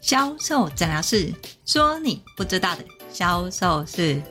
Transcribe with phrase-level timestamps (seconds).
[0.00, 1.32] 销售诊疗室
[1.64, 4.22] 说：“你不知道的销售事。”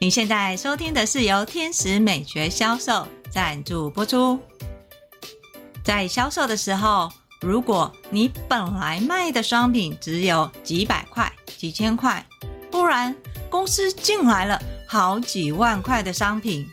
[0.00, 4.38] 你现在收听的是由天使美学销售赞助播出。
[5.82, 7.10] 在销售的时候，
[7.40, 12.24] 如果你本来卖的商品只有几百块、几千块，
[12.70, 13.14] 突然
[13.50, 16.66] 公司进来了好几万块的商品，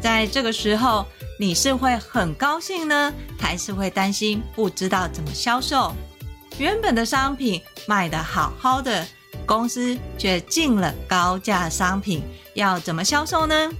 [0.00, 1.06] 在这个时候，
[1.40, 5.94] 你是会很高兴呢，还是会担心不知道怎么销售？
[6.58, 9.06] 原本的商品卖得好好的，
[9.44, 12.22] 公司却进了高价商品，
[12.54, 13.70] 要怎么销售呢？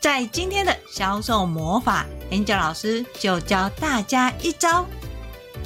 [0.00, 4.86] 在今天的销售魔法，Angel 老师就教大家一招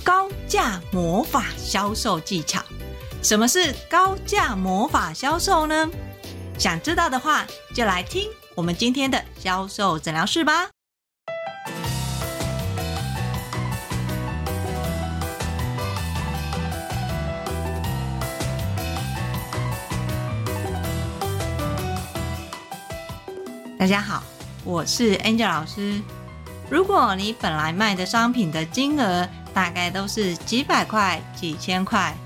[0.04, 2.62] 高价魔法销售技巧。
[3.22, 5.88] 什么是高价魔法销售呢？
[6.58, 10.68] 想知道的话，就来听我们今天的销售诊疗室吧。
[23.78, 24.22] 大家好，
[24.64, 26.00] 我是 Angel 老师。
[26.70, 32.16] 如果你本来卖的商品的金额大概都是几百块、几千块，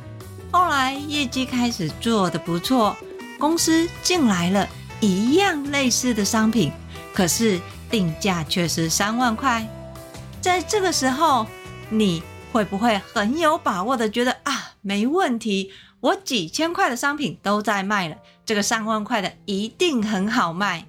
[0.53, 2.97] 后来业绩开始做得不错，
[3.37, 4.69] 公司进来了
[5.01, 6.73] 一样类似的商品，
[7.13, 9.67] 可是定价却是三万块，
[10.41, 11.49] 在这个时候，
[11.89, 18.15] 你会不会很有把握的觉得啊，没问题，我几千块的商品都在卖了，
[18.47, 20.87] 这个三万块的一定很好卖？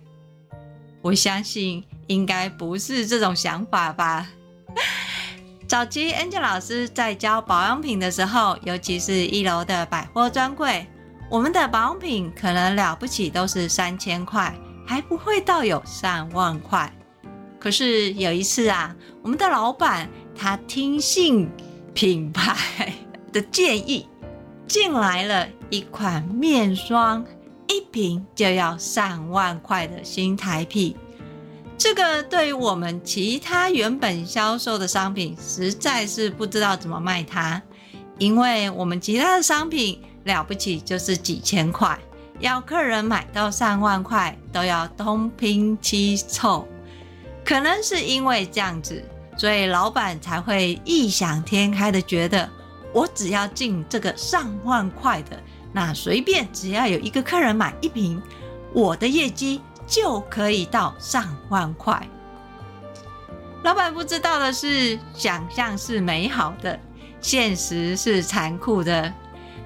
[1.02, 4.28] 我相信应该不是这种想法吧。
[5.68, 10.86] 早期 Angel 老师在教保养品的时候，尤其是一楼的百货专柜，
[11.30, 14.54] 我们的保养品可能了不起都是三千块，
[14.86, 16.94] 还不会到有上万块。
[17.58, 21.50] 可是有一次啊，我们的老板他听信
[21.94, 22.94] 品牌
[23.32, 24.08] 的建议，
[24.68, 27.26] 进来了一款面霜。
[27.72, 30.98] 一瓶就要上万块的新台币，
[31.78, 37.62] 这个对于我们其他原本销售的商品，实在是不知道怎么卖它，
[38.18, 41.98] 因为我们其他的商品了不起就是几千块，
[42.42, 46.68] 要客人买到上万块都要东拼西凑，
[47.46, 49.02] 可能是因为这样子，
[49.38, 52.50] 所以老板才会异想天开的觉得，
[52.94, 55.42] 我只要进这个上万块的。
[55.74, 58.22] 那随便只要有一个客人买一瓶，
[58.74, 62.08] 我的业绩就可以到上万块。
[63.64, 66.80] 老板不知道的是，想象是美好的，
[67.22, 69.14] 现实是残酷的。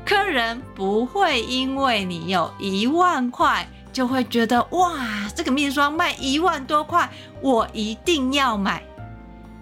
[0.06, 5.00] 客人不会因为你有一万块，就会觉得哇，
[5.36, 7.10] 这个面霜卖一万多块，
[7.42, 8.84] 我一定要买。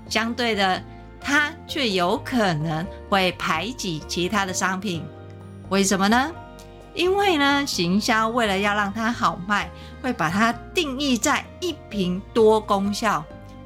[0.09, 0.83] 相对的，
[1.21, 5.05] 他却有可能会排挤其他的商品。
[5.69, 6.31] 为什么呢？
[6.93, 9.69] 因为呢，行销为了要让它好卖，
[10.01, 13.23] 会把它定义在一瓶多功效。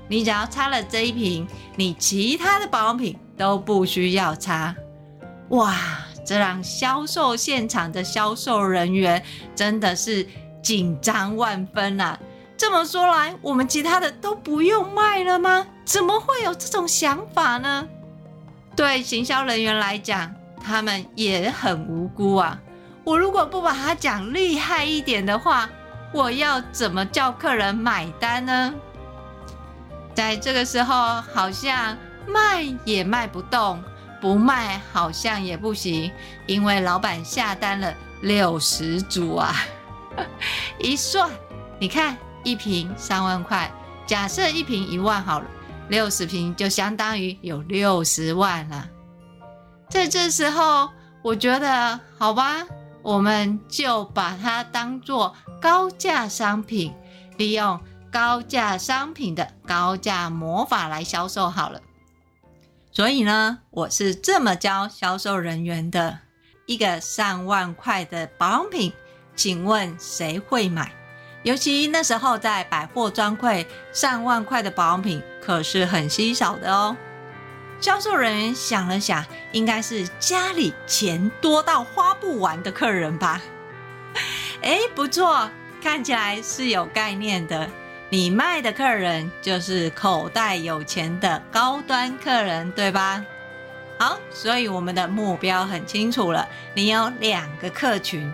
[0.08, 4.74] 你只要擦了这一瓶，你其他的保养品都不需要擦。
[5.50, 5.76] 哇，
[6.26, 9.22] 这让销售现场的销售人员
[9.54, 10.26] 真的是
[10.62, 12.18] 紧张万分啊！
[12.56, 15.68] 这么说来，我们其他的都不用卖了吗？
[15.84, 17.86] 怎么会有这种想法呢？
[18.76, 20.34] 对行销人员来讲，
[20.68, 22.60] 他们也很无辜啊！
[23.06, 25.70] 我如果不把它讲厉害一点的话，
[26.14, 28.74] 我要怎么叫客人买单呢？
[30.14, 31.98] 在这个时候，好像
[32.28, 33.82] 卖也卖不动，
[34.20, 36.12] 不卖好像也不行，
[36.46, 39.56] 因为老板下单了六十组啊！
[40.80, 41.30] 一算，
[41.80, 43.72] 你看一瓶三万块，
[44.06, 45.46] 假设一瓶一万好了，
[45.88, 48.90] 六十瓶就相当于有六十万了。
[49.90, 50.90] 在这时候，
[51.22, 52.66] 我觉得好吧，
[53.02, 56.94] 我们就把它当做高价商品，
[57.38, 57.80] 利用
[58.12, 61.82] 高价商品的高价魔法来销售好了。
[62.92, 66.20] 所以呢，我是这么教销售人员的：
[66.66, 68.92] 一个上万块的保养品，
[69.36, 70.92] 请问谁会买？
[71.44, 76.98] 尤其那时候在百货专柜，上万块的保养品可是很稀少的哦。
[77.80, 83.42] 销售人员想了想，应该是家里钱多到花不完的客人吧？
[84.62, 85.50] 哎，不错，
[85.82, 87.70] 看起来是有概念的。
[88.10, 93.24] 你卖的客人就是口袋有钱的高端客人，对吧？
[94.00, 96.48] 好，所以我们的目标很清楚了。
[96.74, 98.32] 你有两个客群，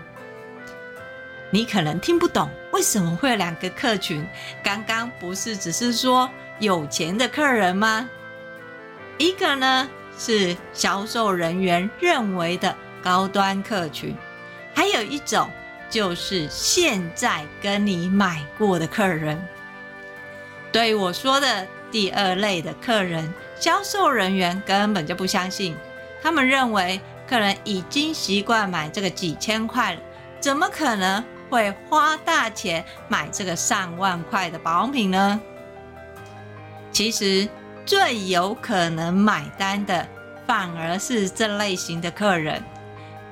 [1.50, 4.26] 你可能听不懂为什么会有两个客群。
[4.62, 6.30] 刚刚不是只是说
[6.60, 8.08] 有钱的客人吗？
[9.18, 9.88] 一个呢
[10.18, 14.16] 是销售人员认为的高端客群，
[14.74, 15.48] 还有一种
[15.88, 19.40] 就是现在跟你买过的客人。
[20.72, 25.76] 对于我说的第二类的客人，销售人员根本就不相信，
[26.20, 30.00] 他们认为客人已经习惯买这个几千块了，
[30.40, 35.40] 怎么可能会花大钱买这个上万块的保养品呢？
[36.90, 37.48] 其实
[37.86, 40.06] 最有可能买单的，
[40.46, 42.62] 反而是这类型的客人，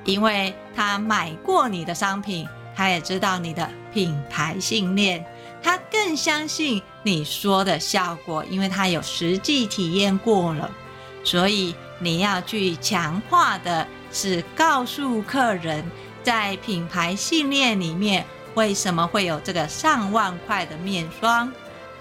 [0.05, 5.25] 因为他买过你的商品，他也知道你的品牌信念。
[5.61, 10.69] 他更相信你说的效果，因为他有实际体验过了。
[11.23, 15.83] 所以你要去强化的是告诉客人，
[16.21, 21.49] 在品牌信念里面，为什么会有这个上万块的面霜，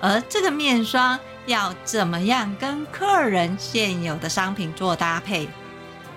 [0.00, 1.16] 而这个面霜
[1.46, 5.48] 要怎么样跟客人现有的商品做搭配，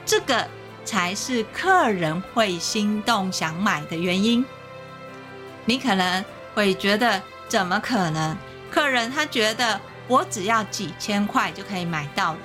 [0.05, 0.47] 这个
[0.83, 4.45] 才是客人会心动想买的原因。
[5.65, 6.23] 你可能
[6.53, 7.21] 会觉得。
[7.47, 8.35] 怎么可能？
[8.71, 12.35] 客人他觉得我只要几千块就可以买到，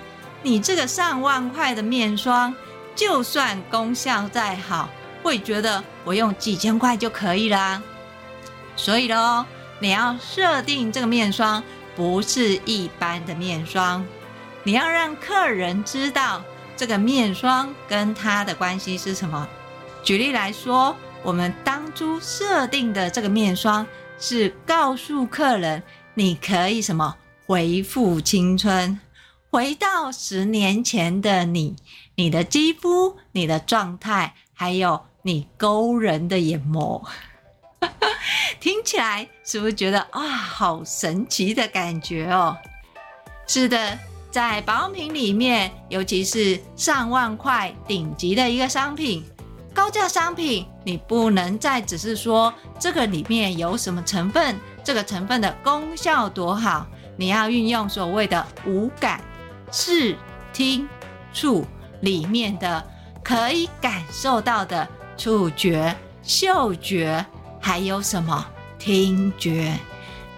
[0.42, 2.54] 你这个上万块的面霜，
[2.94, 4.90] 就算功效再好，
[5.22, 7.82] 会觉得我用几千块就可以啦。
[8.76, 9.46] 所以喽，
[9.78, 11.64] 你要设定这个面霜
[12.00, 14.02] 不是一般的面霜，
[14.62, 16.43] 你要让客人知道
[16.75, 19.47] 这个面霜跟他的关系是什么。
[20.02, 23.87] 举例来说，我们当初设定的这个面霜。
[24.19, 25.82] 是告诉客人，
[26.14, 27.17] 你可以什么
[27.47, 28.99] 恢复青春，
[29.50, 31.76] 回到十年前的你，
[32.14, 37.06] 你的肌肤、你的状态，还有你勾人的眼膜，
[38.60, 42.54] 听起来是不是觉得啊，好神奇的感觉哦？
[43.46, 43.98] 是的，
[44.30, 49.24] 在保养品里面，尤其是上万块顶级的一个商品。
[49.72, 54.54] 高价商品，你不能再只是说这个里面有什么成分，
[54.84, 56.86] 这个成分的功效多好，
[57.16, 59.22] 你要运用所谓的五感，
[59.72, 60.14] 视、
[60.52, 60.86] 听、
[61.32, 61.64] 触
[62.02, 62.84] 里面的
[63.24, 64.86] 可以感受到的
[65.16, 67.24] 触觉、嗅觉，
[67.60, 68.46] 还有什么
[68.78, 69.78] 听觉。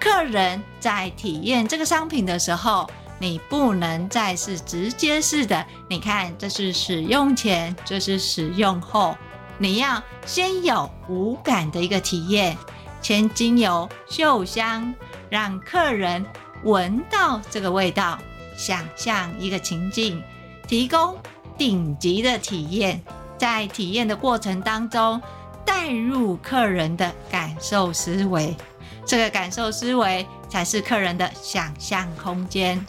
[0.01, 2.91] 客人在体验这个商品的时候，
[3.21, 9.17] 你不能再是直接式的，你看，这是使用前，这是使用后，
[9.59, 12.59] 你要先有无感的一个体验，
[13.01, 14.93] 先经由嗅香，
[15.31, 16.27] 让客人
[16.65, 18.19] 闻到这个味道，
[18.57, 20.21] 想象一个情境，
[20.67, 21.17] 提供
[21.57, 23.01] 顶级的体验，
[23.39, 25.23] 在体验的过程当中，
[25.65, 28.57] 带入客人的感受思维，
[29.05, 32.85] 这个感受思维才是客人的想象空间。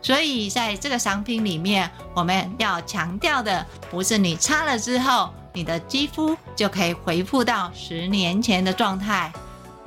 [0.00, 9.32] 所以，在这个商品里面，我们要强调的不是你擦了之后，你的肌肤就可以恢复到十年前的状态，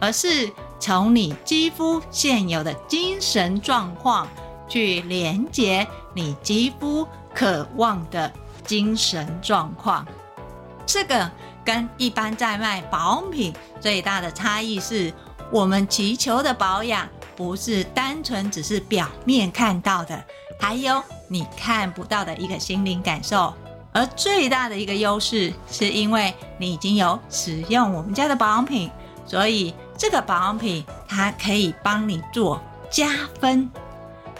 [0.02, 4.28] 而是从你肌肤现有的精神状况
[4.68, 8.32] 去连接你肌肤渴望的
[8.66, 10.06] 精神状况。
[10.86, 11.32] 这个
[11.64, 15.14] 跟一般在卖保养品最大的差异是，
[15.52, 17.08] 我们祈求的保养。
[17.34, 20.24] 不是单纯只是表面看到的，
[20.60, 23.52] 还有你看不到的一个心灵感受。
[23.94, 28.92] 而最大的一个优势，是因为你已经有使用我们家的保养品，
[29.26, 33.08] 所以这个保养品它可以帮你做加
[33.40, 33.68] 分。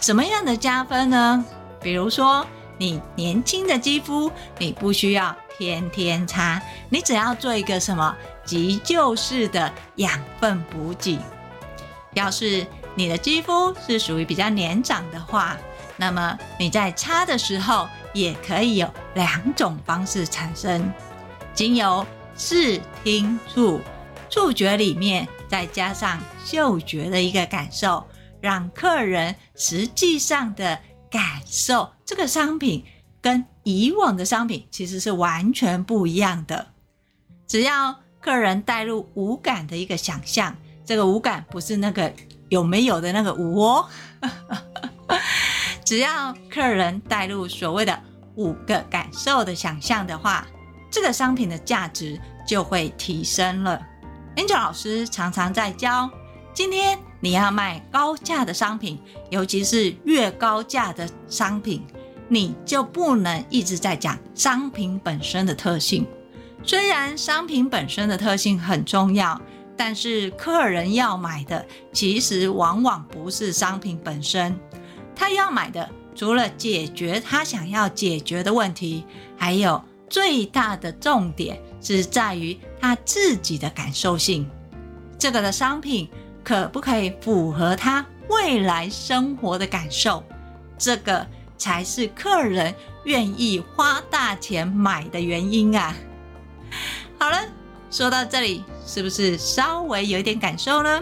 [0.00, 1.44] 什么样的加分呢？
[1.80, 2.46] 比如说
[2.82, 8.12] 你年轻的肌肤，你不需要天天擦，你只要做一个什么
[8.44, 11.16] 急救式的养分补给。
[12.14, 15.56] 要是你的肌肤是属于比较年长的话，
[15.96, 20.92] 那么你在擦的时候也可以有两种方式产生，
[21.54, 22.04] 经由
[22.36, 23.80] 视听触
[24.28, 28.04] 触觉里面再加上嗅觉的一个感受，
[28.40, 30.80] 让客人实际上的
[31.12, 32.84] 感受这个商品
[33.20, 36.66] 跟以往的商品其实是完全不一样的。
[37.46, 42.12] 只要客人带入五感的一个想象，这个五感不是那个。
[42.48, 43.88] 有没有的那个无哦？
[45.86, 47.98] 只要客人带入所谓的
[48.34, 50.46] 五个感受的想象的话，
[50.90, 53.80] 这个商品的价值就会提升了。
[54.36, 56.10] Angel 老师常常在教，
[56.54, 58.98] 今天你要卖高价的商品，
[59.30, 61.82] 尤其是越高价的商品，
[62.28, 66.06] 你就不能一直在讲商品本身的特性。
[66.62, 69.40] 虽然商品本身的特性很重要。
[69.74, 74.54] 但是客人要买的，其实往往不是商品本身，
[75.16, 79.02] 他要买的除了解决他想要解决的问题，
[79.36, 84.48] 还有最大的重点是在于他自己的感受性。
[85.18, 86.08] 这个的商品
[86.44, 90.22] 可不可以符合他未来生活的感受？
[90.78, 95.94] 这个才是客人愿意花大钱买的原因啊！
[97.18, 97.38] 好了，
[97.90, 101.00] 说到这里，是不是稍微有一点感受呢？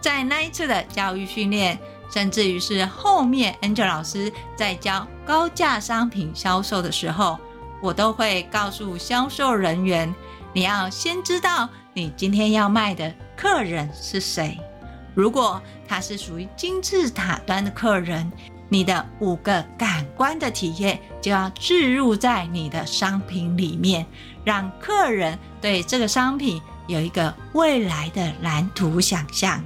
[0.00, 1.78] 在那一次的教育训练，
[2.10, 7.38] 甚至于是后面 Angel 老师在教高价商品销售的时候，
[7.80, 10.12] 我都会告诉销售人员：
[10.52, 14.58] 你要先知道你今天要卖的客人是谁。
[15.14, 18.30] 如果他是属于金字塔端的客人，
[18.68, 24.06] 你的五个感官的体验就要置入在你的商品里面，
[24.44, 29.62] 让客人对这个商品有一个未来的蓝图想象。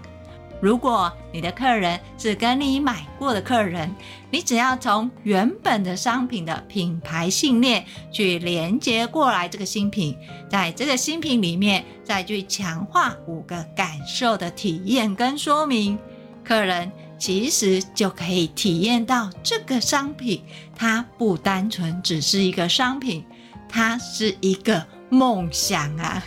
[0.61, 3.95] 如果你的客人是跟你买过的客人，
[4.31, 10.17] 你只要从原本的商品的品牌信念去连接过来这个新品，
[10.51, 15.99] 在这个新品里面再去强化五个感受的体验跟说明，
[16.43, 20.43] 客人其实就可以体验到这个商品，
[20.75, 23.25] 它不单纯只是一个商品，
[23.69, 26.23] 它是一个梦想啊！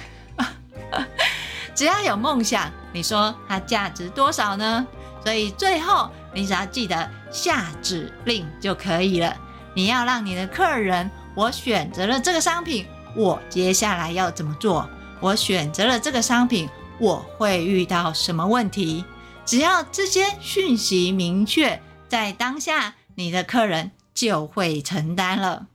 [1.79, 2.69] 只要有梦想。
[2.91, 4.85] 你说它价值多少呢？
[5.23, 9.33] 所以最后你只要记得下指令就可以了。
[9.73, 14.89] 你要让你的客人，我选择了这个商品，我接下来要怎么做？
[15.21, 16.67] 我选择了这个商品，
[16.99, 19.05] 我会遇到什么问题？
[19.45, 25.67] 只要这些讯息明确，在当下你的客人就会承担了。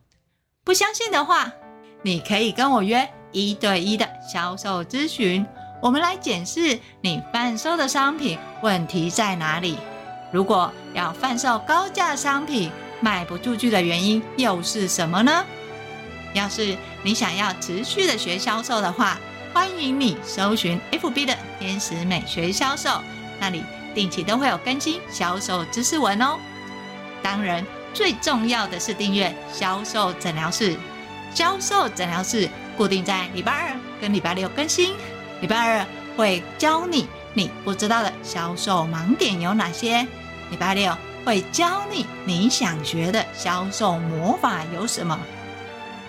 [0.64, 1.50] 不相信的话，
[2.02, 5.46] 你可以跟我约一对一的销售咨询。
[5.84, 9.76] 我们来检视你贩售的商品问题在哪里？
[10.32, 12.70] 如果要贩售高价商品
[13.02, 15.44] 卖不出去的原因又是什么呢？
[16.32, 19.18] 要是你想要持续的学销售的话，
[19.52, 23.02] 欢迎你搜寻 FB 的天使美学销售，
[23.38, 23.62] 那里
[23.94, 26.38] 定期都会有更新销售知识文哦。
[27.22, 27.62] 当然，
[27.92, 30.78] 最重要的是订阅销售诊疗室，
[31.34, 34.94] 销售诊疗室固定在礼拜二跟礼拜六更新。
[35.44, 35.86] 礼拜二
[36.16, 39.98] 会教你你不知道的销售盲点有哪些，
[40.50, 45.20] 礼拜六会教你你想学的销售魔法有什么。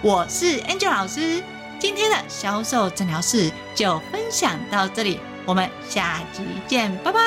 [0.02, 1.44] 我是 Angel 老师，
[1.80, 7.25] 今天的销售诊疗室就分享到这里，我们下集见，拜拜。